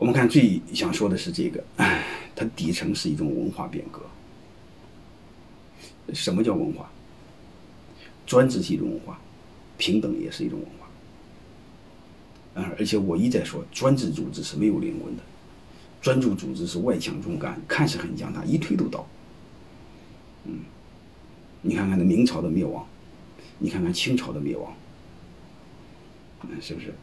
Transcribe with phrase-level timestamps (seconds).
[0.00, 1.62] 我们看最想说的是这个，
[2.34, 4.00] 它底层是一种文化变革。
[6.14, 6.90] 什么叫文化？
[8.26, 9.20] 专制是一种文化，
[9.76, 12.62] 平等也是一种文化。
[12.62, 15.22] 啊，而且我一再说，专制组织是没有灵魂的，
[16.00, 19.06] 专制组织是外强中干，看似很强大，一推都倒。
[20.46, 20.60] 嗯，
[21.60, 22.86] 你看看那明朝的灭亡，
[23.58, 24.72] 你看看清朝的灭亡，
[26.44, 26.94] 嗯，是不是？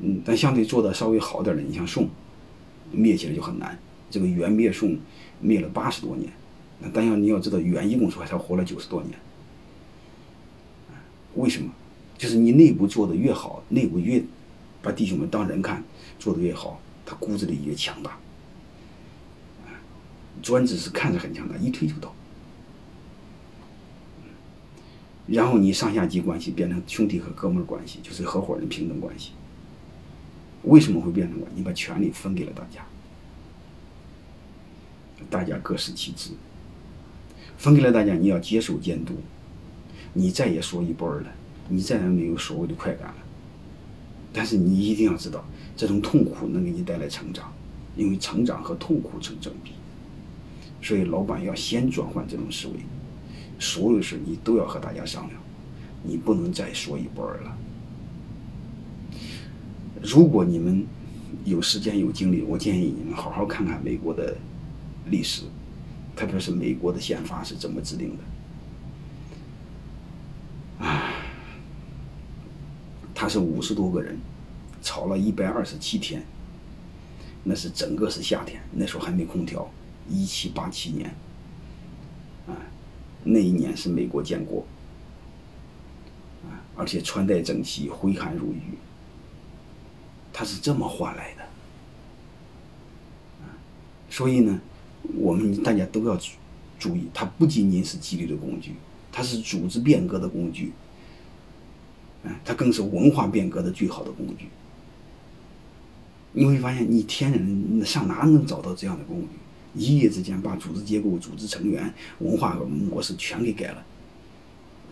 [0.00, 2.08] 嗯，但相对做的稍微好点的，你像宋，
[2.92, 3.78] 灭起来就很难。
[4.10, 4.96] 这个元灭宋，
[5.40, 6.32] 灭了八十多年，
[6.80, 9.18] 那但要你要知道，元一共说才活了九十多年。
[11.34, 11.70] 为什么？
[12.16, 14.22] 就是你内部做的越好，内部越
[14.82, 15.84] 把弟兄们当人看，
[16.18, 18.18] 做的越好，他骨子里越强大。
[20.40, 22.14] 专制是看着很强大，一推就倒。
[25.26, 29.32] 然后你上下级关系变成兄弟和哥们关系，就是合伙人平等关系。
[30.62, 31.46] 为什么会变成我？
[31.54, 32.84] 你把权力分给了大家，
[35.30, 36.30] 大家各司其职。
[37.56, 39.14] 分给了大家，你要接受监督，
[40.12, 41.26] 你再也说一不二了，
[41.68, 43.16] 你再也没有所谓的快感了。
[44.32, 45.44] 但是你一定要知道，
[45.76, 47.52] 这种痛苦能给你带来成长，
[47.96, 49.72] 因为成长和痛苦成正比。
[50.80, 52.74] 所以，老板要先转换这种思维，
[53.58, 55.40] 所有事你都要和大家商量，
[56.04, 57.58] 你不能再说一不二了。
[60.02, 60.86] 如果你们
[61.44, 64.36] 有时间有精力，我建议你们好好看看美国的
[65.06, 65.42] 历史，
[66.14, 70.86] 特别是美国的宪法是怎么制定的。
[70.86, 71.12] 啊，
[73.14, 74.18] 他是五十多个人
[74.82, 76.22] 吵了一百二十七天，
[77.44, 79.68] 那是整个是夏天，那时候还没空调。
[80.10, 81.14] 一七八七年，
[82.46, 82.56] 啊，
[83.24, 84.66] 那一年是美国建国，
[86.44, 88.62] 啊，而且穿戴整齐，挥汗如雨，
[90.38, 91.42] 他是这么换来的，
[94.08, 94.60] 所以呢，
[95.16, 96.16] 我们大家都要
[96.78, 98.74] 注意，它不仅仅是纪律的工具，
[99.10, 100.70] 它是组织变革的工具，
[102.22, 104.46] 啊，它更是文化变革的最好的工具。
[106.30, 109.28] 你会发现，你天然上哪能找到这样的工具？
[109.74, 113.84] 一夜之间把组织结构、组织成员、文化模式全给改了，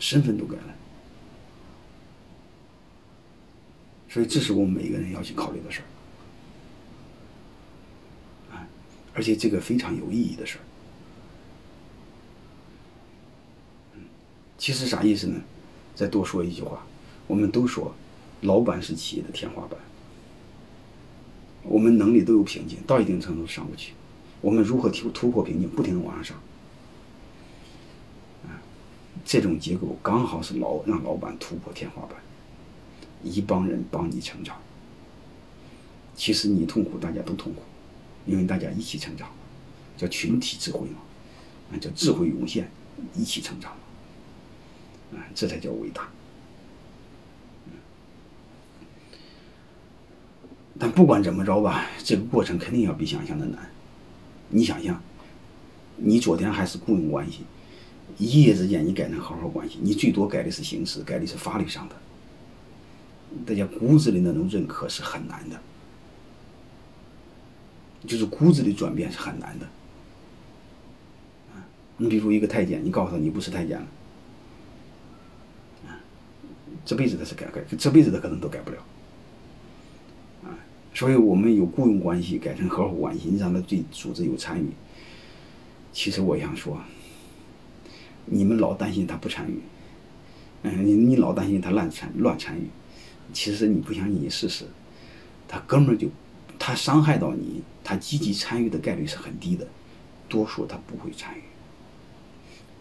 [0.00, 0.74] 身份都改了，
[4.16, 5.82] 所以这是我们每个人要去考虑的事
[8.50, 8.66] 儿，啊，
[9.12, 10.64] 而且这个非常有意义的事儿。
[14.56, 15.38] 其实啥意思呢？
[15.94, 16.86] 再多说一句话，
[17.26, 17.94] 我们都说，
[18.40, 19.78] 老板是企业的天花板，
[21.62, 23.92] 我们能力都有瓶颈，到一定程度上不去。
[24.40, 26.38] 我们如何突突破瓶颈，不停的往上上？
[29.26, 32.16] 这种结构刚好是老让老板突破天花板，
[33.26, 34.56] 一帮人帮你成长。
[36.14, 37.62] 其实你痛苦，大家都痛苦，
[38.24, 39.28] 因为大家一起成长，
[39.98, 40.98] 叫群体智慧嘛，
[41.70, 42.70] 啊，叫智慧涌现，
[43.14, 43.72] 一起成长，
[45.12, 46.08] 啊，这才叫伟大。
[50.78, 53.70] 但不管怎么着吧，这个过程肯定要比想象的难。
[54.48, 54.98] 你想想，
[55.96, 57.40] 你昨天还是雇佣关系，
[58.16, 61.96] 一夜之间你改成合伙关系，你最多改的是形式，改的是法律上的。
[63.44, 65.60] 大家骨子里那种认可是很难的，
[68.06, 69.66] 就是骨子里转变是很难的。
[71.98, 73.86] 你比如一个太监，你告诉他你不是太监了，
[76.84, 78.78] 这辈子他是改改，这辈子他可能都改不了。
[80.94, 84.70] 所以我们有雇佣关系改成合伙关系，你让他对组织有参与。
[85.92, 86.78] 其实我想说，
[88.24, 89.60] 你们老担心他不参与，
[90.62, 92.68] 嗯，你你老担心他乱参乱参与，
[93.32, 94.64] 其实你不相信你试试，
[95.46, 96.08] 他根本就
[96.58, 99.66] 他伤害到你，他积极参与的概率是很低的，
[100.28, 101.42] 多数他不会参与，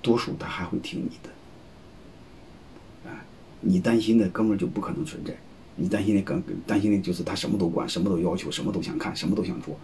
[0.02, 3.26] 多数他还会听你的，啊，
[3.62, 5.36] 你担心的根本就不可能存在。
[5.78, 9.78] 你担心的更担心的就是他什么都管，什么都要求，什么都想看，什么都想做。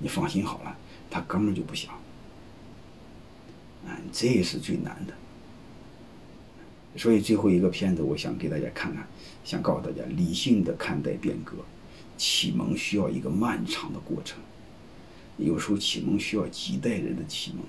[0.00, 0.76] 你放心好了，
[1.08, 1.94] 他根本就不想。
[3.86, 5.14] 嗯，这也是最难的。
[6.98, 9.06] 所以最后一个片子，我想给大家看看，
[9.44, 11.54] 想告诉大家，理性的看待变革，
[12.16, 14.40] 启蒙需要一个漫长的过程，
[15.36, 17.62] 有时候启蒙需要几代人的启蒙。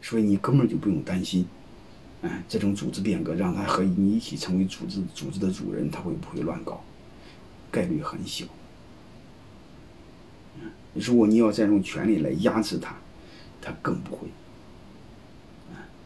[0.00, 1.44] 所以你根本就不用担心。
[2.22, 6.82] 嗯，这种组织变革让他和你一起成为组织组织的主人，他会不会乱搞？
[7.70, 8.46] 概率很小。
[10.94, 12.96] 如果你要再用权力来压制他，
[13.60, 14.28] 他更不会。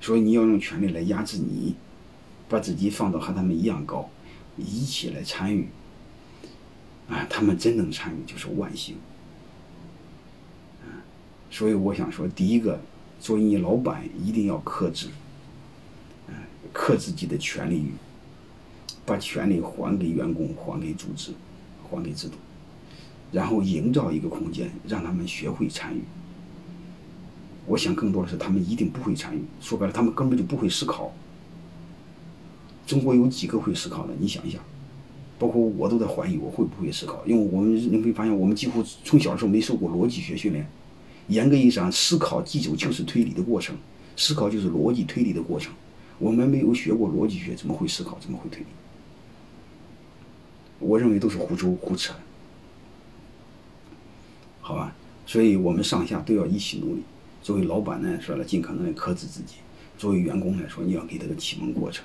[0.02, 1.76] 所以你要用权力来压制你，
[2.48, 4.10] 把自己放到和他们一样高，
[4.58, 5.68] 一起来参与，
[7.08, 8.96] 啊，他们真能参与就是万幸。
[11.52, 12.80] 所以我想说，第一个，
[13.20, 15.08] 作为你老板，一定要克制，
[16.26, 16.34] 嗯，
[16.72, 17.92] 克自己的权利欲，
[19.06, 21.32] 把权利还给员工，还给组织，
[21.88, 22.34] 还给制度，
[23.30, 26.02] 然后营造一个空间，让他们学会参与。
[27.66, 31.12] 我想更多的是，他们一定不会参与，说白了，他们根本就不会思考。
[32.86, 34.12] 中国有几个会思考的？
[34.18, 34.60] 你想一想，
[35.38, 40.66] 包括我都在怀疑我会不会思考，因为我们你会发现，我们几乎从小时候没受过逻辑学训练。
[41.28, 43.76] 严格意义上，思考基础就是推理的过程，
[44.16, 45.72] 思考就是逻辑推理的过程。
[46.18, 48.18] 我们没有学过逻辑学，怎么会思考？
[48.20, 48.66] 怎么会推理？
[50.80, 52.12] 我认为都是胡诌胡扯。
[54.60, 54.94] 好吧，
[55.24, 57.02] 所以我们上下都要一起努力。
[57.42, 59.56] 作为老板呢，说了尽可能的克制自己；
[59.98, 62.04] 作为员工来说，你要给他个启蒙过程。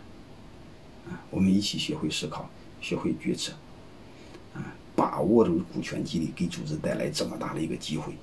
[1.07, 2.49] 啊，我们一起学会思考，
[2.81, 3.53] 学会决策，
[4.53, 8.13] 啊，把握住股权激励给组织带来这么大的一个机会。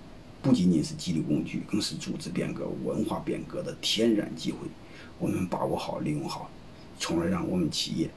[0.42, 4.58] 不仅仅是激励工具，更是组织变革、文化变革的天然机会。
[5.18, 6.50] 我们把握好、利用好，
[6.98, 8.10] 从而让我们企业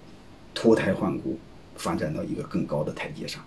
[0.53, 1.39] 脱胎换骨，
[1.75, 3.41] 发展到一个更高的台阶上。